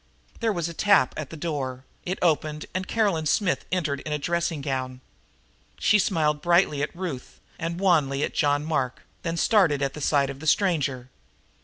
There 0.39 0.51
was 0.51 0.67
a 0.67 0.73
tap 0.73 1.13
at 1.15 1.29
the 1.29 1.37
door, 1.37 1.85
it 2.05 2.17
opened 2.23 2.65
and 2.73 2.87
Caroline 2.87 3.27
Smith 3.27 3.65
entered 3.71 3.99
in 3.99 4.11
a 4.11 4.17
dressing 4.17 4.59
gown. 4.61 4.99
She 5.77 5.99
smiled 5.99 6.41
brightly 6.41 6.81
at 6.81 6.95
Ruth 6.95 7.39
and 7.59 7.79
wanly 7.79 8.23
at 8.23 8.33
John 8.33 8.65
Mark, 8.65 9.03
then 9.21 9.37
started 9.37 9.83
at 9.83 9.93
the 9.93 10.01
sight 10.01 10.31
of 10.31 10.39
the 10.39 10.47
stranger. 10.47 11.11